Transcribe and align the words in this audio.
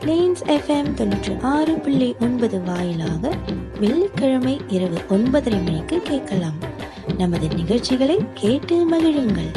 Planes 0.00 0.42
FM 0.46 0.90
தொண்ணூற்றி 0.94 1.42
ஆறு 1.42 1.78
புள்ளி 1.78 2.16
ஒன்பது 2.20 2.62
வாயிலாக 2.62 3.30
வெள்ளிக்கிழமை 3.80 4.60
இரவு 4.68 4.98
ஒன்பதரை 5.08 5.64
மணிக்கு 5.64 6.00
கேட்கலாம். 6.00 6.58
நமது 7.18 7.48
நிகழ்ச்சிகளை 7.48 8.18
கேட்டு 8.34 8.90
மகிழுங்கள். 8.90 9.50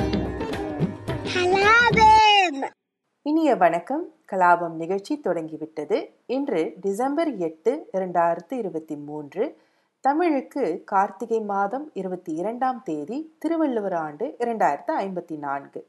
இனிய 3.22 3.56
வணக்கம். 3.56 4.14
கலாபம் 4.32 4.76
நிகழ்ச்சி 4.76 5.20
தொடங்கிவிட்டது. 5.20 6.12
இன்று 6.26 6.74
டிசம்பர் 6.82 7.38
எட்டு 7.38 7.90
இரண்டாயிரத்து 7.94 8.54
இருபத்தி 8.54 8.96
மூன்று 8.96 9.58
தமிழுக்கு 10.00 10.82
கார்த்திகை 10.86 11.40
மாதம் 11.40 11.92
இருபத்தி 11.94 12.34
இரண்டாம் 12.34 12.82
தேதி 12.84 13.36
திருவள்ளுவர் 13.40 13.94
ஆண்டு 13.94 14.36
இரண்டாயிரத்து 14.40 14.92
ஐம்பத்தி 15.00 15.38
நான்கு. 15.38 15.88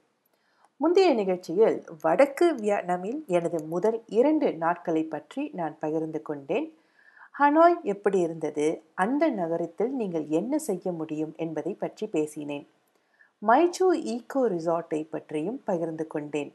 முந்தைய 0.82 1.14
நிகழ்ச்சியில் 1.14 1.76
வடக்கு 2.02 2.46
வியட்நாமில் 2.60 3.18
எனது 3.26 3.58
முதல் 3.64 3.98
இரண்டு 4.18 4.46
நாட்களை 4.54 5.02
பற்றி 5.04 5.42
நான் 5.58 5.74
பகிர்ந்து 5.78 6.20
கொண்டேன். 6.22 6.66
ஹனாய் 7.38 7.76
எப்படி 7.82 8.18
இருந்தது? 8.20 8.66
அந்த 8.94 9.28
நகரத்தில் 9.30 9.92
நீங்கள் 9.92 10.26
என்ன 10.28 10.58
செய்ய 10.58 10.92
முடியும் 10.92 11.34
என்பதை 11.36 11.72
பற்றி 11.74 12.06
பேசினேன். 12.06 12.64
மைச்சூ 13.42 13.88
ஈகோ 14.14 14.42
ரிசார்ட்டை 14.48 15.00
பற்றியும் 15.10 15.60
பகிர்ந்து 15.64 16.06
கொண்டேன். 16.06 16.50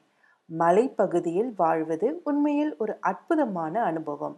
மலைப்பகுதியில் 0.50 1.52
வாழ்வது 1.56 2.22
உண்மையில் 2.24 2.74
ஒரு 2.78 2.96
அற்புதமான 3.00 3.84
அனுபவம். 3.84 4.38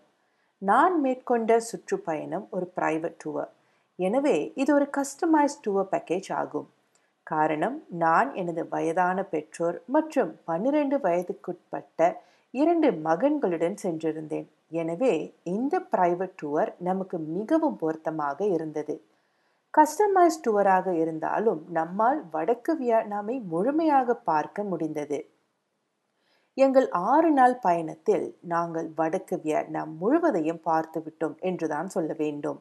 நான் 0.62 0.98
மேற்கொண்ட 1.02 1.60
சுற்றுப்பயணம் 1.60 2.48
ஒரு 2.50 2.68
பிரைவேட் 2.78 3.20
டூர் 3.24 3.50
எனவே 4.00 4.38
இது 4.56 4.74
ஒரு 4.74 4.90
கஸ்டமைஸ் 4.98 5.62
டூர் 5.66 5.90
பேக்கேஜ் 5.94 6.30
ஆகும். 6.34 6.68
காரணம் 7.32 7.78
நான் 8.04 8.30
எனது 8.42 8.62
வயதான 8.74 9.24
பெற்றோர் 9.34 9.78
மற்றும் 9.96 10.32
பன்னிரண்டு 10.50 10.98
வயதுக்குட்பட்ட 11.06 12.10
இரண்டு 12.54 12.88
மகன்களுடன் 13.08 13.78
சென்றிருந்தேன். 13.84 14.48
எனவே 14.82 15.14
இந்த 15.54 15.76
பிரைவேட் 15.94 16.38
டூர் 16.42 16.70
நமக்கு 16.88 17.18
மிகவும் 17.36 17.78
பொருத்தமாக 17.82 18.40
இருந்தது. 18.56 18.96
கஸ்டமைஸ் 19.74 20.44
டூராக 20.46 20.88
இருந்தாலும் 21.02 21.60
நம்மால் 21.78 22.22
வடக்கு 22.32 22.74
வியட்நாமை 22.82 23.36
முழுமையாக 23.52 24.16
பார்க்க 24.30 24.64
முடிந்தது. 24.72 25.20
எங்கள் 26.58 26.88
ஆறு 27.12 27.30
நாள் 27.32 27.56
பயணத்தில் 27.66 28.26
நாங்கள் 28.54 28.88
வடக்கு 28.96 29.36
வியட்நாம் 29.44 29.92
முழுவதையும் 30.02 30.64
பார்த்துவிட்டோம் 30.70 31.36
என்றுதான் 31.50 31.90
சொல்ல 31.96 32.12
வேண்டும். 32.24 32.60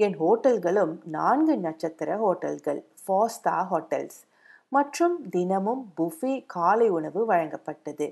என் 0.00 0.16
ஹோட்டல்களும் 0.18 0.94
நான்கு 1.04 1.54
நட்சத்திர 1.56 2.16
ஹோட்டல்கள் 2.16 2.80
ஃபாஸ்தா 3.02 3.56
ஹோட்டல்ஸ் 3.70 4.20
மற்றும் 4.68 5.14
தினமும் 5.30 5.82
புஃபே 5.98 6.32
காலை 6.46 6.88
உணவு 6.88 7.20
வழங்கப்பட்டது. 7.32 8.06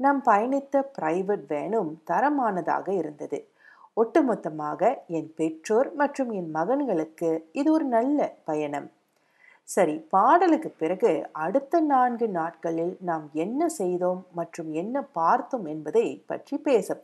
நாம் 0.00 0.20
பயணித்த 0.24 0.84
பிரைவேட் 0.98 1.44
வேனும் 1.48 1.90
தரமானதாக 2.10 2.88
இருந்தது. 2.88 3.38
ஒட்டுமொத்தமாக 3.96 4.82
என் 5.06 5.30
பெற்றோர் 5.36 5.94
மற்றும் 5.94 6.30
என் 6.30 6.50
மகன்களுக்கு 6.54 7.30
இது 7.52 7.72
ஒரு 7.72 7.84
நல்ல 7.84 8.34
பயணம். 8.44 8.90
சரி 9.68 9.96
பாடலுக்கு 10.08 10.70
பிறகு 10.70 11.12
அடுத்த 11.32 11.80
நான்கு 11.80 12.28
நாட்களில் 12.28 12.96
நாம் 13.00 13.26
என்ன 13.44 13.68
செய்தோம் 13.68 14.22
மற்றும் 14.32 14.72
என்ன 14.72 15.02
பார்த்தோம் 15.02 15.66
என்பதை 15.66 16.06
பற்றி 16.26 16.56
பேசப் 16.58 17.02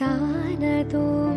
तानतो। 0.00 1.29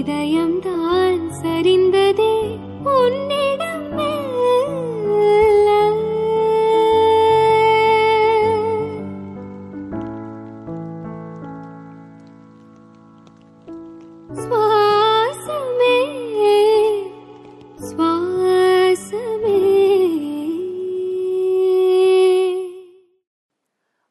இதயம்தான் 0.00 1.24
சரிந்ததே 1.42 2.34
உன்னிடம் 2.84 3.78
சுவாசமே 14.34 15.96
சுவாசமே. 17.88 19.58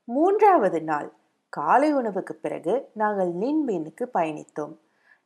மூன்றாவது 0.04 0.82
நாள் 0.82 1.14
காலை 1.50 1.94
உணவுக்கு 1.94 2.36
பிறகு 2.36 2.90
நாங்கள் 2.94 3.32
லின்பீனுக்கு 3.34 4.06
பயணித்தோம். 4.14 4.76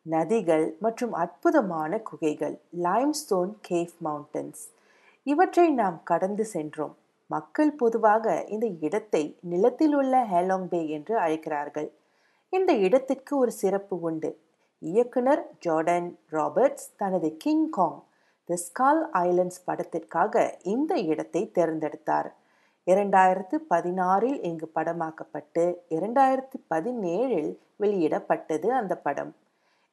நதிகள் 0.06 0.66
மற்றும் 0.80 1.14
அற்புதமான 1.14 2.00
குகைகள் 2.00 2.56
லைம்ஸ்டோன் 2.86 3.52
கேவ் 3.68 3.94
மவுண்டன்ஸ் 4.06 4.64
இவற்றை 5.24 5.68
நாம் 5.72 5.98
கடந்து 6.04 6.46
சென்றோம். 6.46 6.96
மக்கள் 7.30 7.72
பொதுவாக 7.72 8.46
இந்த 8.50 8.68
இடத்தை 8.88 9.22
நிலத்தில் 9.52 9.96
உள்ள 9.96 10.24
ஹேலாங் 10.32 10.68
பே 10.68 10.82
என்று 10.88 11.14
அழைக்கிறார்கள். 11.18 11.92
இந்த 12.50 12.74
இடத்திற்கு 12.74 13.38
ஒரு 13.38 13.52
சிறப்பு 13.52 14.00
உண்டு. 14.00 14.32
இயக்குனர் 14.82 15.44
ஜார்டன் 15.66 16.10
ராபர்ட்ஸ் 16.30 16.90
தனது 16.96 17.30
King 17.38 17.70
Kong 17.70 18.00
the 18.50 18.56
Skull 18.56 19.02
Islands 19.12 19.64
படத்திற்காக 19.66 20.44
இந்த 20.64 20.94
இடத்தை 21.12 21.44
தேர்ந்தெடுத்தார். 21.60 22.30
இரண்டாயிரத்து 22.88 23.58
பதினாறில் 23.70 24.40
இங்கு 24.50 24.70
படமாக்கப்பட்டு 24.76 25.64
இரண்டாயிரத்து 25.90 26.58
பதினேழில் 26.68 27.52
வெளியிடப்பட்டது 27.78 28.68
அந்த 28.82 28.96
படம். 28.98 29.34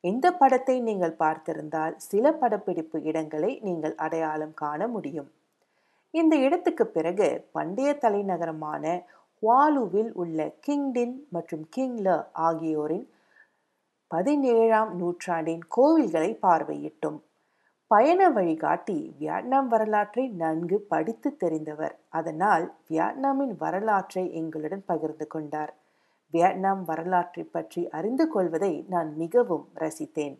இந்த 0.04 0.26
படத்தை 0.32 0.80
நீங்கள் 0.80 1.18
பார்த்திருந்தால் 1.18 1.94
சில 1.96 2.32
படப்பிடிப்பு 2.32 3.02
இடங்களை 3.02 3.60
நீங்கள் 3.62 3.94
அடையாளம் 3.94 4.54
காண 4.54 4.88
முடியும். 4.88 5.30
இந்த 6.10 6.34
இடத்துக்கு 6.36 6.86
பிறகு 6.86 7.28
பண்டைய 7.52 7.90
தலைநகரமான 7.94 8.84
ஹுவாலுவில் 9.42 10.12
உள்ள 10.12 10.38
கிங்டின் 10.66 11.16
மற்றும் 11.30 11.64
கிங்ல 11.76 12.08
ஆகியோரின் 12.32 13.06
பதினேழாம் 14.10 14.92
நூற்றாண்டின் 15.00 15.64
கோவில்களை 15.76 16.30
பார்வையிட்டோம். 16.42 17.18
பயண 17.86 18.30
வழிகாட்டி 18.30 18.96
வியட்நாம் 19.18 19.68
வரலாற்றை 19.68 20.28
நன்கு 20.42 20.76
படித்து 20.92 21.36
தெரிந்தவர். 21.42 21.94
அதனால் 22.08 22.64
வியட்நாமின் 22.88 23.54
வரலாற்றை 23.56 24.24
எங்களுடன் 24.40 24.84
பகிர்ந்து 24.86 25.26
கொண்டார். 25.26 25.72
வியட்நாம் 26.34 26.82
வரலாற்றை 26.90 27.44
பற்றி 27.44 27.82
அறிந்து 27.98 28.24
கொள்வதை 28.28 28.72
நான் 28.92 29.10
மிகவும் 29.22 29.66
ரசித்தேன். 29.82 30.36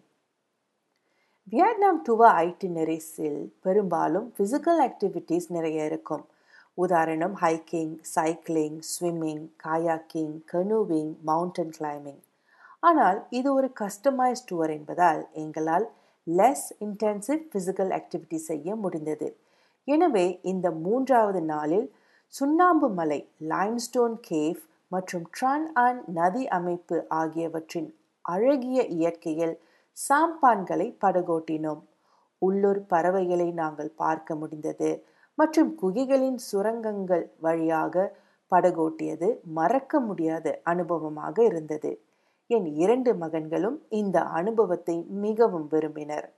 வியட்நாம் 1.53 2.01
டுவ 2.07 2.23
ஐட்டினரிஸில் 2.47 3.41
பெரும்பாலும் 3.65 4.27
ஃபிசிக்கல் 4.35 4.81
ஆக்டிவிட்டீஸ் 4.87 5.49
நிறைய 5.57 5.89
இருக்கும். 5.91 6.25
உதாரணம் 6.79 7.35
hiking 7.43 7.95
cycling 8.15 8.79
swimming 8.91 9.45
kayaking 9.65 10.35
canoeing 10.53 11.13
mountain 11.29 11.73
climbing 11.79 12.23
ஆனால் 12.83 13.19
இது 13.39 13.49
ஒரு 13.55 13.69
கஸ்டமைஸ் 13.81 14.47
டூர் 14.51 14.71
என்பதால் 14.77 15.21
எங்களால் 15.43 15.87
லெஸ் 16.27 16.69
இன்டென்சிவ் 16.87 17.43
ஃபிசிக்கல் 17.51 17.93
ஆக்டிவிட்டி 17.99 18.39
செய்ய 18.51 18.77
முடிந்தது. 18.77 19.29
எனவே 19.89 20.27
இந்த 20.53 20.67
மூன்றாவது 20.85 21.41
நாளில் 21.53 21.87
சுண்ணாம்பு 22.35 22.89
மலை 22.99 23.21
லைம்ஸ்டோன் 23.53 24.17
கேவ் 24.31 24.61
மற்றும் 24.93 25.27
ட்ரான் 25.37 25.67
அன் 25.83 26.01
நதி 26.13 26.45
அமைப்பு 26.49 26.97
ஆகியவற்றின் 27.21 27.89
அழகிய 28.25 28.79
இயற்கையில் 28.97 29.55
சாம்பான்களை 29.97 30.87
படகோட்டினோம். 31.05 31.83
உள்ளூர் 32.43 32.83
பறவைகளை 32.87 33.49
நாங்கள் 33.53 33.93
பார்க்க 34.03 34.35
முடிந்தது 34.35 34.91
மற்றும் 35.39 35.71
குகைகளின் 35.83 36.39
சுரங்கங்கள் 36.49 37.25
வழியாக 37.39 37.95
படகோட்டியது 38.53 39.29
மறக்க 39.59 40.01
முடியாத 40.01 40.47
அனுபவமாக 40.65 41.37
இருந்தது. 41.51 41.91
என் 42.51 42.69
இரண்டு 42.75 43.11
மகன்களும் 43.15 43.79
இந்த 44.01 44.19
அனுபவத்தை 44.39 44.97
மிகவும் 45.25 45.67
விரும்பினர். 45.73 46.29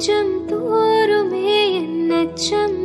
கொஞ்சம் 0.00 0.34
தூருமே 0.48 1.54
என்னச்சம் 1.78 2.76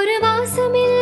ஒரு 0.00 0.16
வாசமில்ல. 0.22 0.99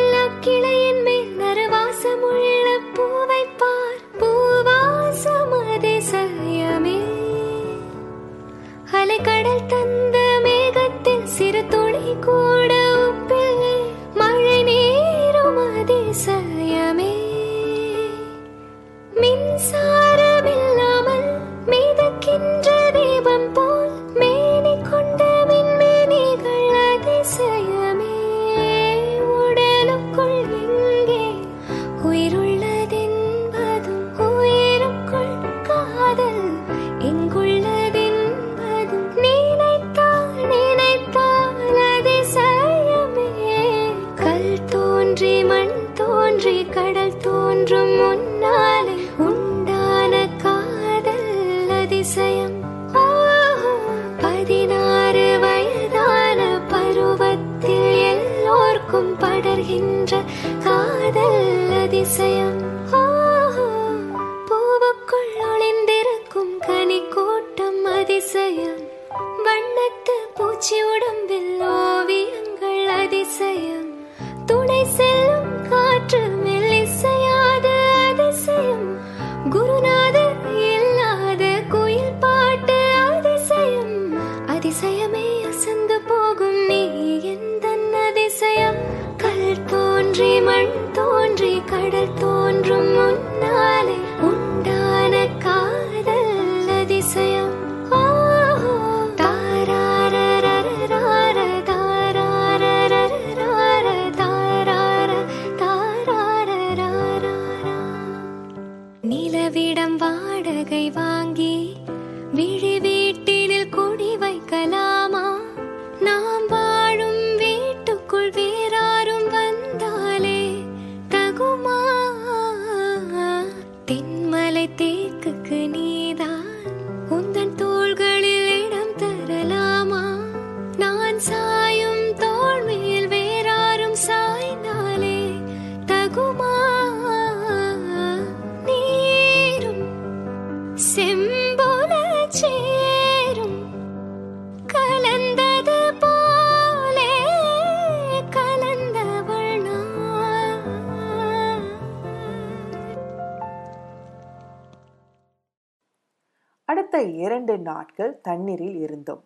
அடுத்த 156.98 157.24
இரண்டு 157.24 157.54
நாட்கள் 157.58 158.12
தண்ணீரில் 158.20 158.78
இருந்தோம். 158.80 159.20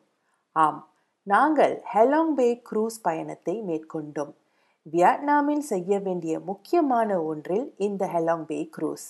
ஆம் 0.57 0.81
நாங்கள் 1.27 1.75
ஹெலாங் 1.93 2.35
பே 2.35 2.49
குரூஸ் 2.69 2.99
பயணத்தை 3.03 3.55
மேற்கொண்டோம். 3.69 4.33
வியட்நாமில் 4.83 5.63
செய்ய 5.71 5.99
வேண்டிய 5.99 6.35
முக்கியமான 6.41 7.23
ஒன்றில் 7.23 7.65
இந்த 7.77 8.03
ஹெலாங் 8.15 8.45
பே 8.45 8.59
குரூஸ். 8.77 9.07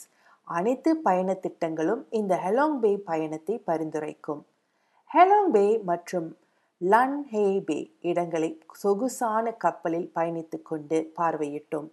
அனைத்து 0.48 0.90
பயண 0.96 1.34
திட்டங்களும் 1.34 2.06
இந்த 2.10 2.36
ஹெலாங் 2.44 2.78
பே 2.78 2.92
பயணத்தை 3.10 3.56
பரிந்துரைக்கும். 3.66 4.42
ஹெலாங் 5.10 5.50
பே 5.50 5.66
மற்றும் 5.90 6.28
லன் 6.78 7.18
ஹே 7.32 7.44
பே 7.60 7.80
இடங்களை 8.00 8.52
சொகுசான 8.84 9.54
கப்பலில் 9.64 10.08
பயணித்துக் 10.14 10.68
கொண்டு 10.70 11.00
பார்வையிட்டோம். 11.18 11.90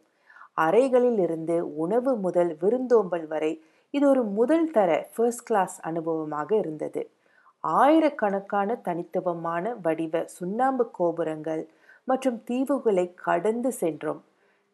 அறைகளில் 0.62 1.20
இருந்து 1.20 1.58
உணவு 1.78 2.14
முதல் 2.28 2.54
விருந்தோம்பல் 2.62 3.28
வரை 3.28 3.54
இது 3.94 4.06
ஒரு 4.10 4.24
முதல் 4.24 4.68
தர 4.72 4.90
ஃபர்ஸ்ட் 5.14 5.46
கிளாஸ் 5.46 5.76
அனுபவமாக 5.82 6.50
இருந்தது. 6.58 7.02
ஆயிரக்கணக்கான 7.64 8.76
தனித்துவமான 8.88 9.74
வடிவ 9.82 10.24
சுண்ணாம்பு 10.36 10.86
கோபுரங்கள் 10.92 11.64
மற்றும் 12.08 12.38
தீவுகளை 12.50 13.06
கடந்து 13.14 13.72
சென்றோம். 13.72 14.22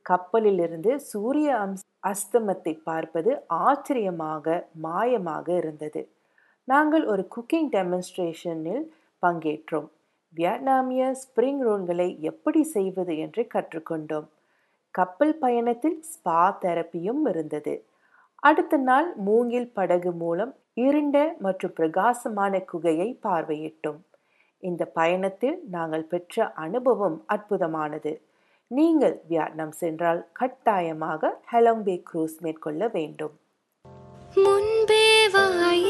கப்பலிலிருந்து 0.05 0.91
சூரிய 1.11 1.49
அம்ஸ் 1.57 1.85
அஸ்தமத்தை 2.07 2.73
பார்ப்பது 2.83 3.31
ஆச்சரியமாக 3.67 4.67
மாயமாக 4.83 5.47
இருந்தது. 5.61 6.01
நாங்கள் 6.67 7.05
ஒரு 7.05 7.23
குக்கிங் 7.35 7.71
டெமன்ஸ்ட்ரேஷனில் 7.71 8.85
பங்கேற்றோம். 9.23 9.89
வியட்நாமிய 10.33 11.03
ஸ்பிரிங் 11.23 11.63
ரோல்களை 11.67 12.07
எப்படி 12.21 12.61
செய்வது 12.75 13.13
என்று 13.17 13.41
கற்றுக்கொண்டோம். 13.53 14.27
கப்பல் 14.93 15.35
பயணத்தில் 15.37 15.97
ஸ்பா 16.11 16.41
தெரப்பியும் 16.63 17.23
இருந்தது. 17.27 17.73
அடுத்த 18.47 18.77
நாள் 18.77 19.07
மூங்கில் 19.15 19.71
படகு 19.73 20.11
மூலம் 20.11 20.51
இருண்ட 20.73 21.35
மற்றும் 21.39 21.73
பிரகாசமான 21.73 22.61
குகையை 22.71 23.07
பார்வையிட்டோம். 23.23 23.99
இந்த 24.59 24.85
பயணத்தில் 24.85 25.57
நாங்கள் 25.71 26.03
பெற்ற 26.03 26.45
அனுபவம் 26.65 27.17
அற்புதமானது. 27.33 28.13
நீங்கள் 28.67 29.21
வியட்நாம் 29.29 29.71
சென்றால் 29.71 30.21
கட்டாயமாக 30.31 31.31
ஹெலம்பே 31.51 31.97
க்ரூஸ் 32.13 32.37
மேற்கொள்ள 32.39 32.87
வேண்டும். 32.87 33.35
முன்பே 34.35 35.29
வா 35.29 35.45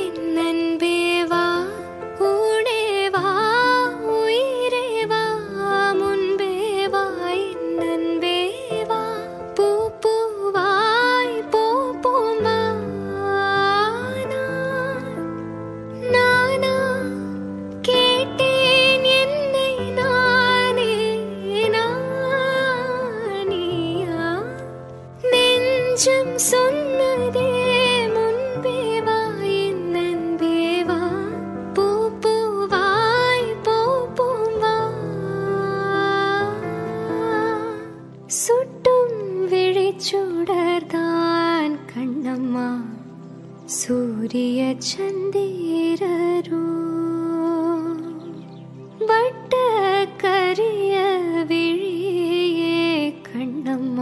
என்ன 0.05 0.39
ചന്ദീരൂ 44.57 46.63
വട്ട 49.01 49.53
കറിയ 50.23 50.95
വിഴിയേ 51.47 52.77
കണ്ണമ്മ 53.27 53.99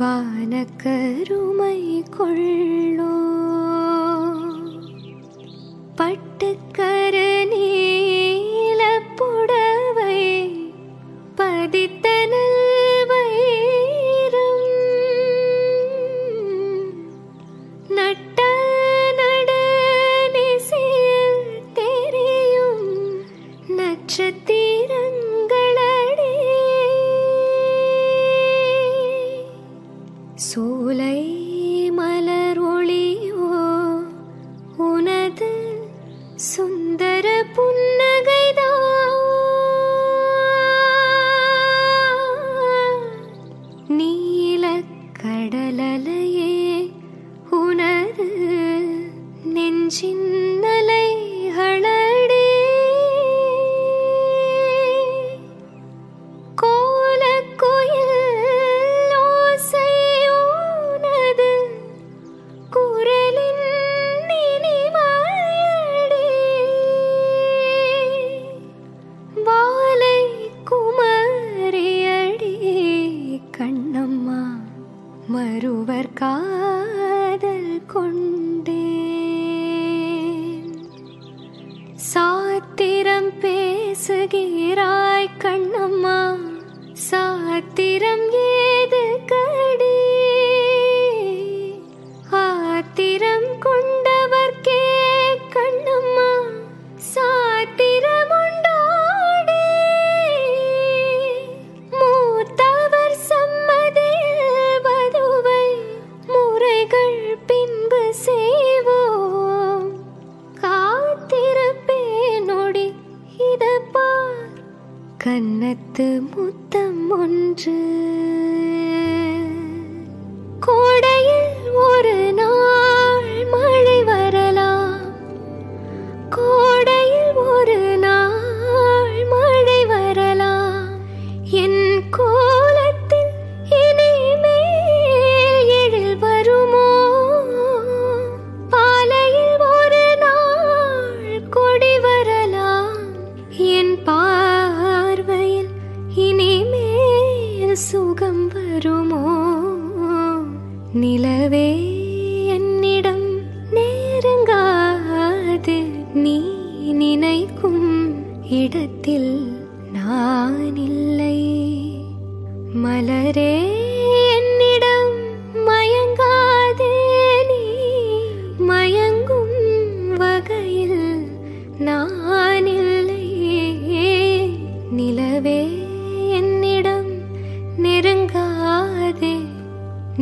വാനക്കരുമൈ 0.00 1.80
കൊള്ളൂ 2.16 3.12
सुन्दर 36.50 37.26
य् 84.22 85.26
कण्णम्मा 85.40 86.16
सारं 86.96 88.16
ये 88.16 88.49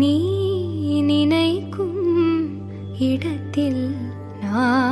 நீ 0.00 0.14
நினைக்கும் 1.02 2.00
இடத்தில் 3.08 3.84
நான் 4.42 4.87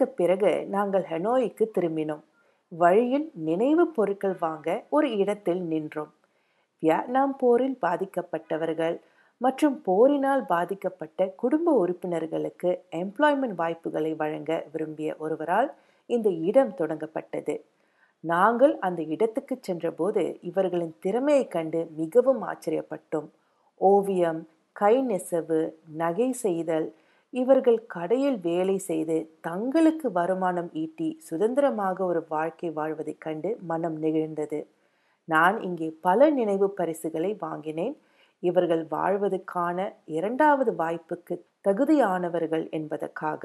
பயணத்துக்கு 0.00 0.16
பிறகு 0.16 0.66
நாங்கள் 0.66 1.06
ஹனோய்க்கு 1.10 1.68
திரும்பினோம். 1.78 2.20
வழியில் 2.68 3.30
நினைவு 3.34 3.86
பொருட்கள் 3.86 4.36
வாங்க 4.40 4.84
ஒரு 4.88 5.16
இடத்தில் 5.16 5.60
நின்றோம். 5.60 6.12
வியட்நாம் 6.78 7.36
போரில் 7.36 7.78
பாதிக்கப்பட்டவர்கள் 7.82 9.00
மற்றும் 9.38 9.82
போரினால் 9.82 10.46
பாதிக்கப்பட்ட 10.46 11.26
குடும்ப 11.36 11.72
உறுப்பினர்களுக்கு 11.72 12.84
எம்ப்ளாய்மெண்ட் 12.90 13.54
வாய்ப்புகளை 13.54 14.14
வழங்க 14.14 14.64
விரும்பிய 14.72 15.16
ஒருவரால் 15.18 15.74
இந்த 16.06 16.28
இடம் 16.28 16.74
தொடங்கப்பட்டது. 16.78 17.60
நாங்கள் 18.20 18.78
அந்த 18.78 19.02
இடத்துக்கு 19.02 19.58
சென்றபோது 19.60 20.38
இவர்களின் 20.42 20.96
திறமையைக் 21.00 21.50
கண்டு 21.50 21.90
மிகவும் 21.96 22.42
ஆச்சரியப்பட்டோம். 22.42 23.28
ஓவியம் 23.76 24.48
கை 24.72 25.02
நெசவு 25.02 25.78
நகை 25.96 26.32
செய்தல் 26.32 26.94
இவர்கள் 27.32 27.86
கடையில் 27.86 28.38
வேலை 28.40 28.78
செய்து 28.78 29.16
தங்களுக்கு 29.40 30.12
வருமானம் 30.12 30.70
ஈட்டி 30.72 31.18
சுதந்திரமாக 31.20 32.04
ஒரு 32.04 32.26
வாழ்க்கை 32.28 32.70
வாழ்வதைக் 32.70 33.20
கண்டு 33.20 33.56
மனம் 33.60 34.02
நெகிழ்ந்தது. 34.02 34.60
நான் 35.28 35.62
இங்கே 35.62 35.88
பல 36.00 36.30
நினைவு 36.30 36.68
பரிசுகளை 36.70 37.36
வாங்கினேன். 37.40 37.94
இவர்கள் 38.42 38.86
வாழ்வதற்கான 38.88 39.78
இரண்டாவது 40.04 40.72
வாய்ப்புக்கு 40.72 41.34
தகுதியானவர்கள் 41.68 42.70
என்பதற்காக. 42.70 43.42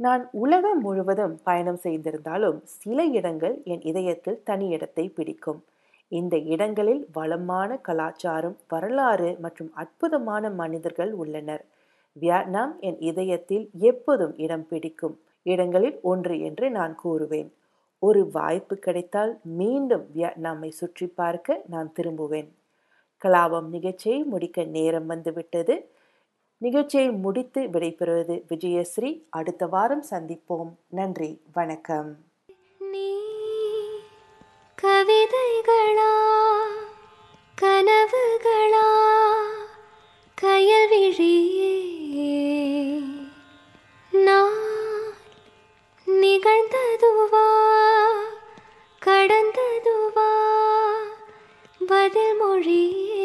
நான் 0.00 0.28
உலகம் 0.32 0.80
முழுவதும் 0.80 1.34
பயணம் 1.42 1.76
செய்திருந்தாலும் 1.76 2.58
சில 2.64 3.04
இடங்கள் 3.04 3.56
என் 3.64 3.80
இதயத்தில் 3.80 4.42
தனி 4.44 4.68
இடத்தை 4.68 5.08
பிடிக்கும். 5.08 5.60
இந்த 6.12 6.36
இடங்களில் 6.54 7.08
வளமான 7.12 7.76
கலாச்சாரம் 7.82 8.56
வரலாறு 8.68 9.36
மற்றும் 9.40 9.70
அற்புதமான 9.74 10.50
மனிதர்கள் 10.50 11.12
உள்ளனர். 11.12 11.64
வியட்நாம் 12.20 12.80
என் 12.80 12.98
இதயத்தில் 12.98 13.70
எப்போதும் 13.80 14.38
இடம் 14.38 14.66
பிடிக்கும். 14.66 15.20
இடங்களில் 15.42 15.98
ஒன்று 16.02 16.40
என்று 16.40 16.70
நான் 16.70 16.98
கூறுவேன். 17.04 17.50
ஒரு 17.98 18.30
வாய்ப்பு 18.32 18.76
கிடைத்தால் 18.76 19.38
மீண்டும் 19.42 20.06
வியட்நாமை 20.14 20.68
சுற்றி 20.68 21.06
பார்க்க 21.06 21.62
நான் 21.68 21.92
திரும்புவேன். 22.00 22.48
கலாபம் 23.24 23.68
நிகழ்ச்சியை 23.68 24.22
முடிக்க 24.22 24.64
நேரம் 24.64 25.06
வந்துவிட்டது. 25.06 25.90
நிகழ்ச்சியை 26.58 27.10
முடித்து 27.10 27.62
விடைபெறுவது 27.62 28.42
விஜயஸ்ரீ. 28.48 29.22
அடுத்த 29.30 29.66
வாரம் 29.66 30.04
சந்திப்போம். 30.10 30.72
நன்றி. 30.88 31.40
வணக்கம். 31.52 32.16
நீ 32.78 33.16
கவிதைகளா 34.82 36.12
கனவுகளா 37.60 38.86
கயல்விழியே 40.42 41.57
நிகழ்ந்ததுவா? 46.28 47.46
கடந்ததுவா? 49.06 50.30
பதில் 51.86 52.36
மொழி 52.36 53.16